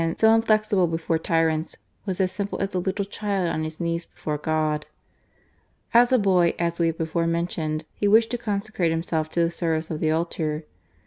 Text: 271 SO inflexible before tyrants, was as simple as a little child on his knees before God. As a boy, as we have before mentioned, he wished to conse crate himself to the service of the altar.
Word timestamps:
271 0.01 0.17
SO 0.17 0.35
inflexible 0.43 0.87
before 0.87 1.19
tyrants, 1.19 1.77
was 2.07 2.19
as 2.19 2.31
simple 2.31 2.59
as 2.59 2.73
a 2.73 2.79
little 2.79 3.05
child 3.05 3.47
on 3.47 3.63
his 3.63 3.79
knees 3.79 4.03
before 4.05 4.39
God. 4.39 4.87
As 5.93 6.11
a 6.11 6.17
boy, 6.17 6.55
as 6.57 6.79
we 6.79 6.87
have 6.87 6.97
before 6.97 7.27
mentioned, 7.27 7.85
he 7.93 8.07
wished 8.07 8.31
to 8.31 8.37
conse 8.39 8.73
crate 8.73 8.89
himself 8.89 9.29
to 9.29 9.41
the 9.43 9.51
service 9.51 9.91
of 9.91 9.99
the 9.99 10.09
altar. 10.09 10.63